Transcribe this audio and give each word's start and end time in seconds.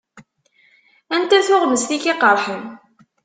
Anta 1.15 1.39
tuɣmest 1.47 1.89
i 1.95 1.97
k-iqeṛḥen? 2.03 2.61